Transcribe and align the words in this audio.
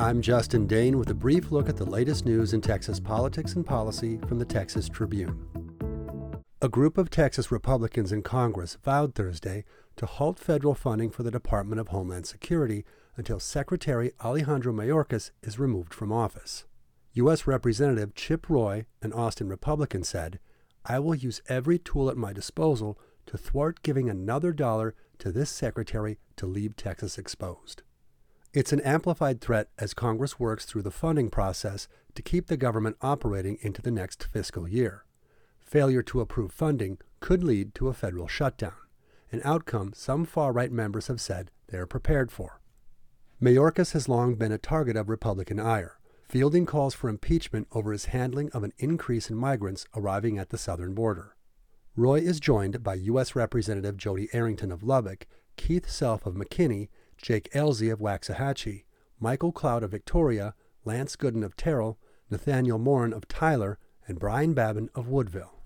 I'm 0.00 0.22
Justin 0.22 0.68
Dane 0.68 0.96
with 0.96 1.10
a 1.10 1.14
brief 1.14 1.50
look 1.50 1.68
at 1.68 1.76
the 1.76 1.84
latest 1.84 2.24
news 2.24 2.52
in 2.52 2.60
Texas 2.60 3.00
politics 3.00 3.54
and 3.54 3.66
policy 3.66 4.20
from 4.28 4.38
the 4.38 4.44
Texas 4.44 4.88
Tribune. 4.88 5.44
A 6.62 6.68
group 6.68 6.98
of 6.98 7.10
Texas 7.10 7.50
Republicans 7.50 8.12
in 8.12 8.22
Congress 8.22 8.78
vowed 8.84 9.16
Thursday 9.16 9.64
to 9.96 10.06
halt 10.06 10.38
federal 10.38 10.76
funding 10.76 11.10
for 11.10 11.24
the 11.24 11.32
Department 11.32 11.80
of 11.80 11.88
Homeland 11.88 12.26
Security 12.26 12.84
until 13.16 13.40
Secretary 13.40 14.12
Alejandro 14.22 14.72
Mayorkas 14.72 15.32
is 15.42 15.58
removed 15.58 15.92
from 15.92 16.12
office. 16.12 16.64
U.S. 17.14 17.48
Representative 17.48 18.14
Chip 18.14 18.48
Roy, 18.48 18.86
an 19.02 19.12
Austin 19.12 19.48
Republican, 19.48 20.04
said, 20.04 20.38
I 20.84 21.00
will 21.00 21.16
use 21.16 21.42
every 21.48 21.76
tool 21.76 22.08
at 22.08 22.16
my 22.16 22.32
disposal 22.32 23.00
to 23.26 23.36
thwart 23.36 23.82
giving 23.82 24.08
another 24.08 24.52
dollar 24.52 24.94
to 25.18 25.32
this 25.32 25.50
secretary 25.50 26.20
to 26.36 26.46
leave 26.46 26.76
Texas 26.76 27.18
exposed. 27.18 27.82
It's 28.54 28.72
an 28.72 28.80
amplified 28.80 29.42
threat 29.42 29.68
as 29.78 29.92
Congress 29.92 30.40
works 30.40 30.64
through 30.64 30.82
the 30.82 30.90
funding 30.90 31.28
process 31.28 31.86
to 32.14 32.22
keep 32.22 32.46
the 32.46 32.56
government 32.56 32.96
operating 33.02 33.58
into 33.60 33.82
the 33.82 33.90
next 33.90 34.24
fiscal 34.24 34.66
year. 34.66 35.04
Failure 35.60 36.02
to 36.04 36.20
approve 36.20 36.50
funding 36.50 36.96
could 37.20 37.44
lead 37.44 37.74
to 37.74 37.88
a 37.88 37.92
federal 37.92 38.26
shutdown, 38.26 38.72
an 39.30 39.42
outcome 39.44 39.92
some 39.94 40.24
far 40.24 40.50
right 40.50 40.72
members 40.72 41.08
have 41.08 41.20
said 41.20 41.50
they 41.66 41.76
are 41.76 41.86
prepared 41.86 42.32
for. 42.32 42.62
Mayorkas 43.40 43.92
has 43.92 44.08
long 44.08 44.34
been 44.34 44.50
a 44.50 44.58
target 44.58 44.96
of 44.96 45.10
Republican 45.10 45.60
ire, 45.60 45.98
fielding 46.26 46.64
calls 46.64 46.94
for 46.94 47.10
impeachment 47.10 47.68
over 47.72 47.92
his 47.92 48.06
handling 48.06 48.50
of 48.52 48.64
an 48.64 48.72
increase 48.78 49.28
in 49.28 49.36
migrants 49.36 49.86
arriving 49.94 50.38
at 50.38 50.48
the 50.48 50.58
southern 50.58 50.94
border. 50.94 51.36
Roy 51.96 52.20
is 52.20 52.40
joined 52.40 52.82
by 52.82 52.94
U.S. 52.94 53.36
Representative 53.36 53.98
Jodey 53.98 54.28
Arrington 54.32 54.72
of 54.72 54.82
Lubbock, 54.82 55.26
Keith 55.56 55.90
Self 55.90 56.24
of 56.24 56.34
McKinney, 56.34 56.88
Jake 57.20 57.50
Ellzey 57.52 57.92
of 57.92 57.98
Waxahachie, 57.98 58.84
Michael 59.20 59.52
Cloud 59.52 59.82
of 59.82 59.90
Victoria, 59.90 60.54
Lance 60.84 61.16
Gooden 61.16 61.44
of 61.44 61.56
Terrell, 61.56 61.98
Nathaniel 62.30 62.78
Moran 62.78 63.12
of 63.12 63.28
Tyler, 63.28 63.78
and 64.06 64.18
Brian 64.18 64.54
Babin 64.54 64.88
of 64.94 65.08
Woodville. 65.08 65.62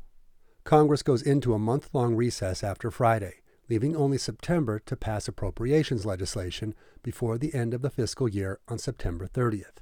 Congress 0.64 1.02
goes 1.02 1.22
into 1.22 1.54
a 1.54 1.58
month 1.58 1.90
long 1.92 2.14
recess 2.14 2.64
after 2.64 2.90
Friday, 2.90 3.42
leaving 3.68 3.96
only 3.96 4.18
September 4.18 4.78
to 4.80 4.96
pass 4.96 5.28
appropriations 5.28 6.06
legislation 6.06 6.74
before 7.02 7.38
the 7.38 7.54
end 7.54 7.74
of 7.74 7.82
the 7.82 7.90
fiscal 7.90 8.28
year 8.28 8.58
on 8.68 8.78
September 8.78 9.26
30th. 9.26 9.78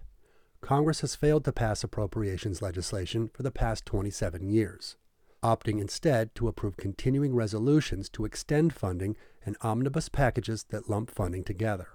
Congress 0.60 1.00
has 1.00 1.14
failed 1.14 1.44
to 1.44 1.52
pass 1.52 1.82
appropriations 1.82 2.60
legislation 2.60 3.28
for 3.32 3.42
the 3.42 3.50
past 3.50 3.86
27 3.86 4.50
years 4.50 4.96
opting 5.42 5.80
instead 5.80 6.34
to 6.34 6.48
approve 6.48 6.76
continuing 6.76 7.34
resolutions 7.34 8.08
to 8.10 8.24
extend 8.24 8.72
funding 8.72 9.16
and 9.44 9.56
omnibus 9.62 10.08
packages 10.08 10.64
that 10.70 10.88
lump 10.88 11.10
funding 11.10 11.44
together. 11.44 11.88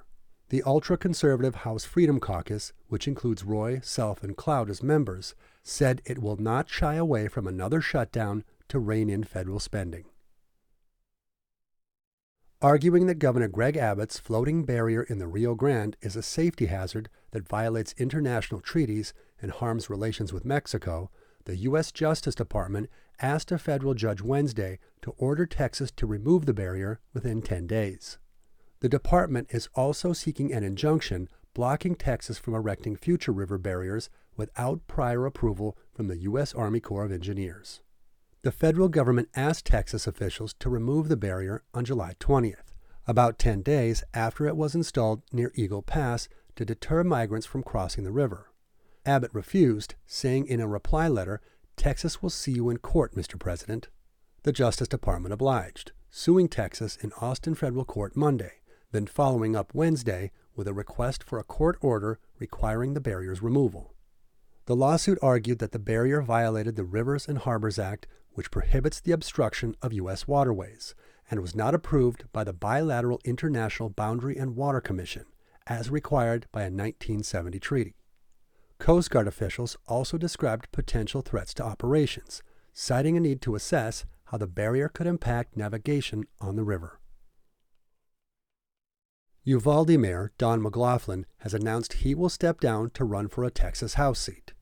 The 0.50 0.64
ultra 0.64 0.98
conservative 0.98 1.56
House 1.56 1.86
Freedom 1.86 2.20
Caucus, 2.20 2.72
which 2.88 3.08
includes 3.08 3.44
Roy, 3.44 3.80
Self, 3.82 4.24
and 4.24 4.38
Cloud 4.38 4.70
as 4.70 4.84
members, 4.84 5.34
said 5.64 6.02
it 6.06 6.20
will 6.20 6.38
not 6.38 6.70
shy 6.70 6.96
away 6.96 7.28
from 7.28 7.48
another 7.48 7.82
shutdown 7.82 8.44
to 8.70 8.80
rein 8.80 9.10
in 9.10 9.24
federal 9.24 9.60
spending. 9.60 10.06
Arguing 12.62 13.06
that 13.08 13.20
Governor 13.20 13.48
Greg 13.48 13.76
Abbott's 13.76 14.18
floating 14.18 14.64
barrier 14.66 15.04
in 15.04 15.20
the 15.20 15.28
Rio 15.28 15.56
Grande 15.56 15.98
is 16.02 16.16
a 16.16 16.24
safety 16.24 16.68
hazard 16.68 17.10
that 17.32 17.48
violates 17.48 17.94
international 17.98 18.62
treaties 18.62 19.14
and 19.42 19.52
harms 19.52 19.90
relations 19.90 20.32
with 20.32 20.46
Mexico, 20.46 21.12
the 21.46 21.58
U.S. 21.58 21.92
Justice 21.92 22.36
Department 22.36 22.90
asked 23.22 23.52
a 23.52 23.58
federal 23.58 23.94
judge 23.94 24.22
Wednesday 24.22 24.80
to 25.02 25.16
order 25.18 25.46
Texas 25.46 25.92
to 25.92 26.06
remove 26.06 26.46
the 26.46 26.54
barrier 26.54 27.00
within 27.14 27.42
10 27.42 27.68
days. 27.68 28.18
The 28.82 28.90
department 28.90 29.48
is 29.52 29.70
also 29.74 30.14
seeking 30.14 30.54
an 30.54 30.64
injunction 30.64 31.30
blocking 31.54 31.96
Texas 31.96 32.38
from 32.38 32.54
erecting 32.54 32.96
future 32.96 33.32
river 33.32 33.58
barriers 33.58 34.10
without 34.36 34.86
prior 34.88 35.26
approval 35.26 35.78
from 35.94 36.08
the 36.08 36.18
U.S. 36.18 36.54
Army 36.54 36.80
Corps 36.80 37.06
of 37.06 37.12
Engineers. 37.12 37.82
The 38.42 38.52
federal 38.52 38.90
government 38.90 39.30
asked 39.36 39.66
Texas 39.66 40.06
officials 40.06 40.54
to 40.60 40.70
remove 40.70 41.08
the 41.08 41.18
barrier 41.18 41.64
on 41.74 41.86
July 41.86 42.14
20th, 42.20 42.76
about 43.08 43.40
10 43.40 43.62
days 43.62 44.04
after 44.14 44.46
it 44.46 44.58
was 44.58 44.76
installed 44.76 45.24
near 45.32 45.52
Eagle 45.56 45.82
Pass 45.82 46.28
to 46.56 46.66
deter 46.66 47.04
migrants 47.04 47.48
from 47.48 47.64
crossing 47.64 48.04
the 48.04 48.12
river. 48.12 48.52
Abbott 49.06 49.32
refused, 49.34 49.96
saying 50.06 50.48
in 50.48 50.60
a 50.60 50.68
reply 50.68 51.08
letter 51.08 51.42
Texas 51.78 52.22
will 52.22 52.30
see 52.30 52.54
you 52.54 52.70
in 52.70 52.78
court, 52.78 53.16
Mr. 53.16 53.40
President. 53.40 53.90
The 54.44 54.52
Justice 54.52 54.88
Department 54.88 55.34
obliged, 55.34 55.92
suing 56.10 56.48
Texas 56.48 56.98
in 56.98 57.12
Austin 57.22 57.56
federal 57.56 57.86
court 57.86 58.16
Monday, 58.16 58.62
then 58.92 59.08
following 59.08 59.56
up 59.56 59.74
Wednesday 59.74 60.32
with 60.56 60.68
a 60.68 60.74
request 60.74 61.24
for 61.24 61.38
a 61.40 61.44
court 61.44 61.78
order 61.82 62.20
requiring 62.40 62.94
the 62.94 63.02
barrier's 63.02 63.42
removal. 63.42 63.94
The 64.66 64.76
lawsuit 64.76 65.20
argued 65.22 65.60
that 65.60 65.74
the 65.74 65.80
barrier 65.80 66.22
violated 66.22 66.76
the 66.76 66.84
Rivers 66.84 67.28
and 67.28 67.38
Harbors 67.38 67.78
Act, 67.78 68.08
which 68.32 68.52
prohibits 68.52 69.00
the 69.00 69.12
obstruction 69.12 69.76
of 69.82 69.94
U.S. 69.94 70.28
waterways, 70.28 70.96
and 71.30 71.40
was 71.40 71.56
not 71.56 71.76
approved 71.76 72.26
by 72.32 72.44
the 72.44 72.54
Bilateral 72.54 73.22
International 73.24 73.90
Boundary 73.90 74.38
and 74.38 74.56
Water 74.56 74.82
Commission, 74.82 75.26
as 75.68 75.90
required 75.90 76.48
by 76.52 76.62
a 76.62 76.66
1970 76.66 77.60
treaty. 77.60 77.96
Coast 78.78 79.10
Guard 79.10 79.28
officials 79.28 79.78
also 79.88 80.18
described 80.18 80.72
potential 80.72 81.22
threats 81.22 81.54
to 81.56 81.64
operations, 81.64 82.44
citing 82.74 83.16
a 83.16 83.20
need 83.20 83.42
to 83.42 83.56
assess 83.56 84.06
how 84.26 84.38
the 84.38 84.48
barrier 84.48 84.90
could 84.90 85.08
impact 85.08 85.56
navigation 85.56 86.26
on 86.42 86.56
the 86.56 86.64
river. 86.64 87.00
Uvalde 89.44 89.98
Mayor 89.98 90.32
Don 90.38 90.62
McLaughlin 90.62 91.26
has 91.40 91.54
announced 91.54 91.94
he 91.94 92.16
will 92.16 92.30
step 92.30 92.60
down 92.60 92.90
to 92.92 93.06
run 93.06 93.28
for 93.28 93.44
a 93.44 93.52
Texas 93.52 93.94
House 93.94 94.20
seat. 94.20 94.54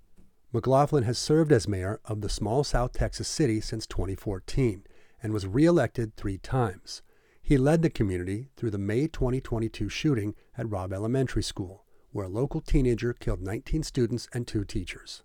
McLaughlin 0.51 1.05
has 1.05 1.17
served 1.17 1.51
as 1.51 1.67
mayor 1.67 1.99
of 2.05 2.21
the 2.21 2.29
small 2.29 2.63
South 2.63 2.93
Texas 2.93 3.27
city 3.27 3.59
since 3.59 3.87
2014 3.87 4.83
and 5.23 5.33
was 5.33 5.47
reelected 5.47 6.15
three 6.15 6.37
times. 6.37 7.01
He 7.41 7.57
led 7.57 7.81
the 7.81 7.89
community 7.89 8.49
through 8.55 8.71
the 8.71 8.77
May 8.77 9.07
2022 9.07 9.89
shooting 9.89 10.35
at 10.57 10.69
Robb 10.69 10.93
Elementary 10.93 11.43
School 11.43 11.82
where 12.13 12.27
a 12.27 12.29
local 12.29 12.61
teenager 12.61 13.11
killed 13.11 13.41
19 13.41 13.83
students 13.83 14.27
and 14.33 14.47
two 14.47 14.63
teachers. 14.63 15.23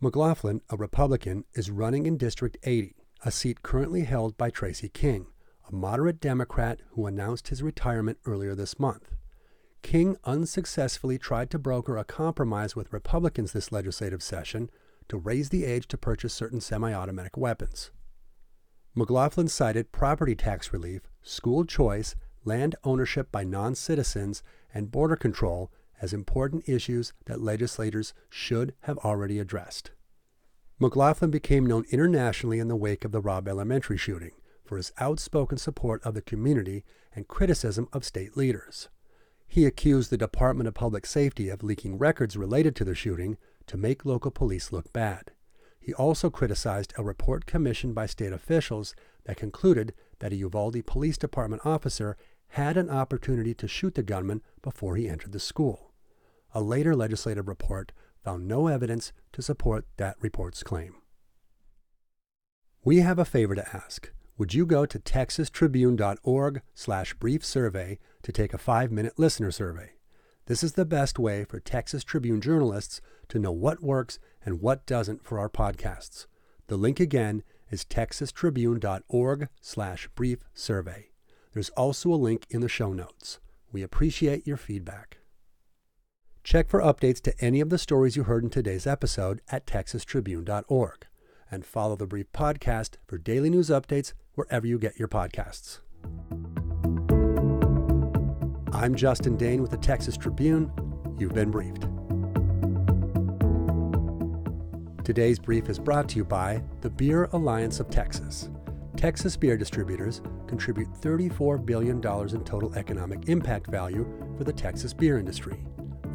McLaughlin, 0.00 0.62
a 0.70 0.76
Republican, 0.76 1.44
is 1.54 1.70
running 1.70 2.06
in 2.06 2.16
District 2.16 2.56
80, 2.62 2.94
a 3.24 3.30
seat 3.30 3.62
currently 3.62 4.04
held 4.04 4.36
by 4.36 4.48
Tracy 4.48 4.88
King, 4.88 5.26
a 5.68 5.74
moderate 5.74 6.20
Democrat 6.20 6.80
who 6.92 7.06
announced 7.06 7.48
his 7.48 7.62
retirement 7.62 8.18
earlier 8.24 8.54
this 8.54 8.78
month. 8.78 9.10
King 9.82 10.16
unsuccessfully 10.24 11.18
tried 11.18 11.50
to 11.50 11.58
broker 11.58 11.96
a 11.96 12.04
compromise 12.04 12.76
with 12.76 12.92
Republicans 12.92 13.52
this 13.52 13.72
legislative 13.72 14.22
session 14.22 14.70
to 15.08 15.16
raise 15.16 15.48
the 15.48 15.64
age 15.64 15.88
to 15.88 15.98
purchase 15.98 16.32
certain 16.32 16.60
semi 16.60 16.94
automatic 16.94 17.36
weapons. 17.36 17.90
McLaughlin 18.94 19.48
cited 19.48 19.90
property 19.90 20.36
tax 20.36 20.72
relief, 20.72 21.02
school 21.22 21.64
choice, 21.64 22.14
land 22.44 22.76
ownership 22.84 23.32
by 23.32 23.42
non 23.42 23.74
citizens, 23.74 24.42
and 24.72 24.90
border 24.90 25.16
control 25.16 25.72
as 26.02 26.12
important 26.12 26.68
issues 26.68 27.14
that 27.26 27.40
legislators 27.40 28.12
should 28.28 28.74
have 28.80 28.98
already 28.98 29.38
addressed. 29.38 29.92
McLaughlin 30.80 31.30
became 31.30 31.64
known 31.64 31.84
internationally 31.90 32.58
in 32.58 32.66
the 32.66 32.76
wake 32.76 33.04
of 33.04 33.12
the 33.12 33.20
Robb 33.20 33.46
Elementary 33.46 33.96
shooting 33.96 34.32
for 34.64 34.76
his 34.76 34.92
outspoken 34.98 35.56
support 35.56 36.02
of 36.02 36.14
the 36.14 36.20
community 36.20 36.84
and 37.14 37.28
criticism 37.28 37.88
of 37.92 38.04
state 38.04 38.36
leaders. 38.36 38.88
He 39.46 39.64
accused 39.64 40.10
the 40.10 40.16
Department 40.16 40.66
of 40.66 40.74
Public 40.74 41.06
Safety 41.06 41.48
of 41.50 41.62
leaking 41.62 41.98
records 41.98 42.36
related 42.36 42.74
to 42.76 42.84
the 42.84 42.94
shooting 42.96 43.36
to 43.68 43.76
make 43.76 44.04
local 44.04 44.32
police 44.32 44.72
look 44.72 44.92
bad. 44.92 45.30
He 45.78 45.94
also 45.94 46.30
criticized 46.30 46.94
a 46.96 47.04
report 47.04 47.46
commissioned 47.46 47.94
by 47.94 48.06
state 48.06 48.32
officials 48.32 48.94
that 49.24 49.36
concluded 49.36 49.94
that 50.18 50.32
a 50.32 50.36
Uvalde 50.36 50.84
Police 50.86 51.18
Department 51.18 51.62
officer 51.64 52.16
had 52.48 52.76
an 52.76 52.90
opportunity 52.90 53.54
to 53.54 53.68
shoot 53.68 53.94
the 53.94 54.02
gunman 54.02 54.42
before 54.62 54.96
he 54.96 55.08
entered 55.08 55.32
the 55.32 55.40
school. 55.40 55.91
A 56.54 56.60
later 56.60 56.94
legislative 56.94 57.48
report 57.48 57.92
found 58.24 58.46
no 58.46 58.68
evidence 58.68 59.12
to 59.32 59.42
support 59.42 59.86
that 59.96 60.16
report's 60.20 60.62
claim. 60.62 60.94
We 62.84 62.98
have 62.98 63.18
a 63.18 63.24
favor 63.24 63.54
to 63.54 63.76
ask. 63.76 64.10
Would 64.38 64.54
you 64.54 64.66
go 64.66 64.86
to 64.86 64.98
texastribune.org 64.98 66.62
slash 66.74 67.14
brief 67.14 67.44
survey 67.44 67.98
to 68.22 68.32
take 68.32 68.52
a 68.52 68.58
five-minute 68.58 69.18
listener 69.18 69.50
survey? 69.50 69.92
This 70.46 70.64
is 70.64 70.72
the 70.72 70.84
best 70.84 71.18
way 71.18 71.44
for 71.44 71.60
Texas 71.60 72.02
Tribune 72.02 72.40
journalists 72.40 73.00
to 73.28 73.38
know 73.38 73.52
what 73.52 73.82
works 73.82 74.18
and 74.44 74.60
what 74.60 74.84
doesn't 74.84 75.24
for 75.24 75.38
our 75.38 75.48
podcasts. 75.48 76.26
The 76.66 76.76
link 76.76 76.98
again 76.98 77.44
is 77.70 77.84
texastribune.org 77.84 79.48
slash 79.60 80.08
brief 80.14 80.40
survey. 80.54 81.10
There's 81.52 81.70
also 81.70 82.12
a 82.12 82.16
link 82.16 82.46
in 82.50 82.60
the 82.60 82.68
show 82.68 82.92
notes. 82.92 83.38
We 83.70 83.82
appreciate 83.82 84.46
your 84.46 84.56
feedback. 84.56 85.18
Check 86.44 86.68
for 86.68 86.80
updates 86.80 87.20
to 87.22 87.34
any 87.40 87.60
of 87.60 87.70
the 87.70 87.78
stories 87.78 88.16
you 88.16 88.24
heard 88.24 88.42
in 88.42 88.50
today's 88.50 88.86
episode 88.86 89.40
at 89.50 89.64
texastribune.org 89.64 91.06
and 91.50 91.64
follow 91.64 91.94
the 91.94 92.06
brief 92.06 92.32
podcast 92.32 92.96
for 93.06 93.16
daily 93.16 93.48
news 93.48 93.70
updates 93.70 94.12
wherever 94.34 94.66
you 94.66 94.78
get 94.78 94.98
your 94.98 95.06
podcasts. 95.06 95.78
I'm 98.74 98.96
Justin 98.96 99.36
Dane 99.36 99.62
with 99.62 99.70
the 99.70 99.76
Texas 99.76 100.16
Tribune. 100.16 100.72
You've 101.16 101.34
been 101.34 101.52
briefed. 101.52 101.86
Today's 105.04 105.38
brief 105.38 105.68
is 105.68 105.78
brought 105.78 106.08
to 106.08 106.16
you 106.16 106.24
by 106.24 106.62
the 106.80 106.90
Beer 106.90 107.28
Alliance 107.32 107.78
of 107.78 107.88
Texas. 107.88 108.50
Texas 108.96 109.36
beer 109.36 109.56
distributors 109.56 110.22
contribute 110.48 110.88
$34 110.94 111.64
billion 111.64 111.96
in 111.98 112.44
total 112.44 112.74
economic 112.74 113.28
impact 113.28 113.68
value 113.68 114.06
for 114.36 114.42
the 114.42 114.52
Texas 114.52 114.92
beer 114.92 115.18
industry. 115.18 115.64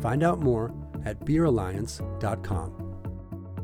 Find 0.02 0.24
out 0.24 0.40
more 0.40 0.74
at 1.06 1.20
beeralliance.com. 1.22 2.84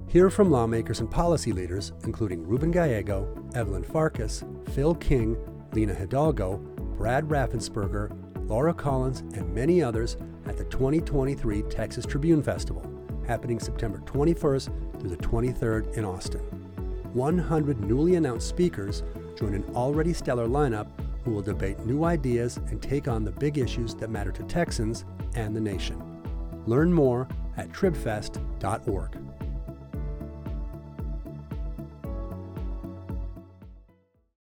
Hear 0.08 0.30
from 0.30 0.52
lawmakers 0.52 1.00
and 1.00 1.10
policy 1.10 1.52
leaders, 1.52 1.92
including 2.04 2.48
Ruben 2.48 2.72
Gallego, 2.72 3.28
Evelyn 3.56 3.84
Farkas, 3.84 4.44
Phil 4.74 4.94
King, 4.96 5.36
Lina 5.74 5.94
Hidalgo, 5.94 6.58
Brad 6.98 7.28
Raffensperger, 7.28 8.16
Laura 8.48 8.74
Collins, 8.74 9.22
and 9.36 9.54
many 9.54 9.82
others 9.82 10.18
at 10.46 10.58
the 10.58 10.66
2023 10.66 11.64
Texas 11.64 12.06
Tribune 12.06 12.44
Festival, 12.44 12.86
happening 13.26 13.60
September 13.60 14.00
21st 14.06 15.00
through 15.00 15.10
the 15.10 15.18
23rd 15.18 15.98
in 15.98 16.06
Austin. 16.06 16.42
100 17.14 17.80
newly 17.82 18.16
announced 18.16 18.48
speakers 18.48 19.04
join 19.36 19.54
an 19.54 19.66
already 19.76 20.14
stellar 20.14 20.48
lineup 20.48 20.88
who 21.24 21.32
will 21.32 21.42
debate 21.42 21.80
new 21.86 22.04
ideas 22.04 22.58
and 22.58 22.82
take 22.82 23.08
on 23.08 23.24
the 23.24 23.32
big 23.32 23.58
issues 23.58 23.96
that 23.96 24.10
matter 24.10 24.32
to 24.32 24.44
Texans 24.44 25.06
and 25.36 25.56
the 25.56 25.62
nation. 25.62 26.13
Learn 26.66 26.94
more 26.94 27.28
at 27.58 27.70
tribfest.org. 27.70 29.18